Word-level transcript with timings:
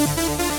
Thank 0.00 0.49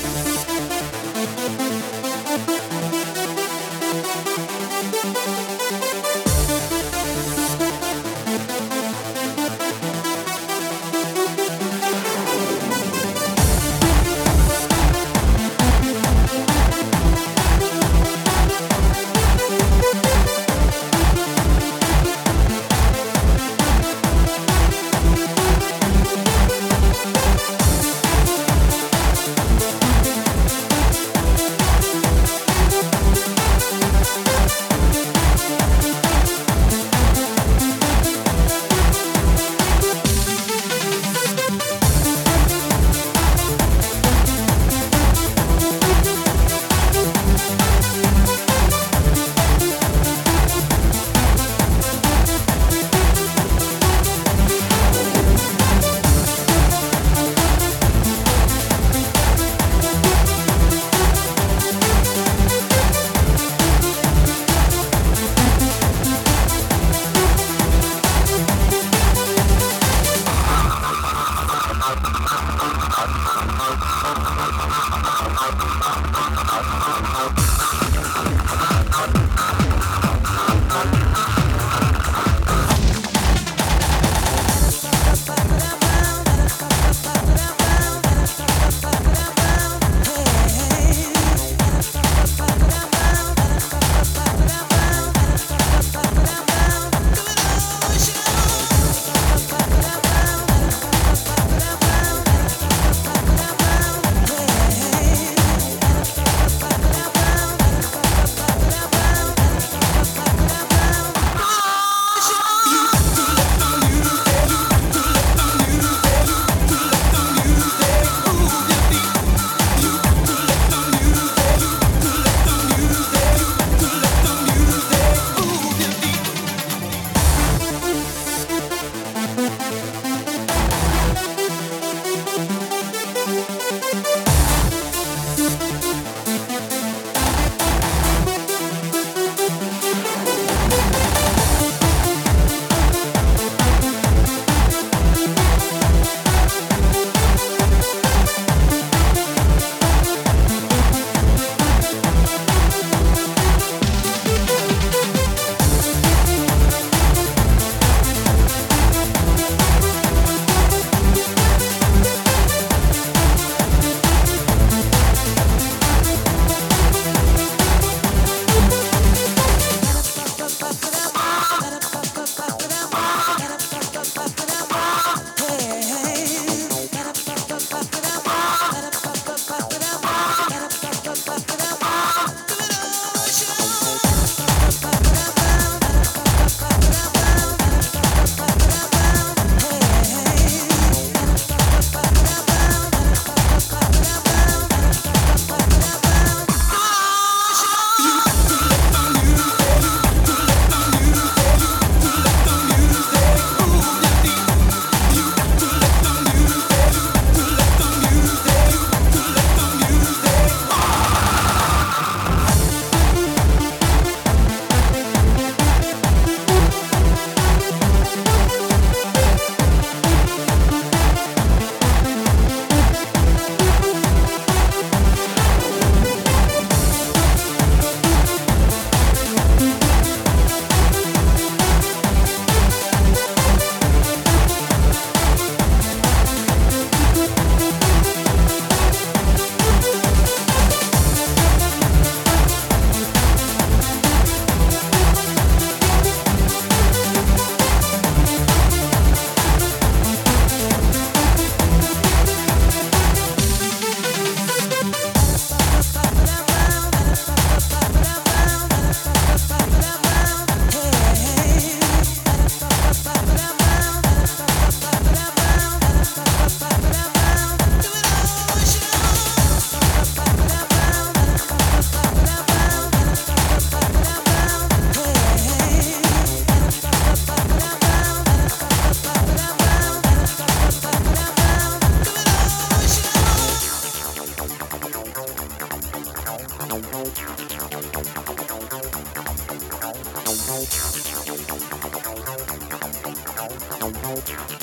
Tchau. 294.20 294.61